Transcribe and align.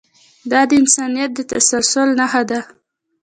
دا 0.51 0.61
د 0.69 0.71
انسانیت 0.81 1.31
د 1.35 1.39
تسلسل 1.51 2.09
نښه 2.19 2.43
ده. 2.49 2.59